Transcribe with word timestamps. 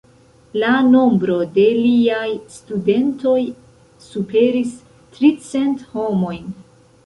La 0.61 0.69
nombro 0.93 1.35
de 1.57 1.65
liaj 1.81 2.23
studentoj 2.55 3.37
superis 4.09 4.75
tricent 5.19 5.89
homojn. 5.97 6.53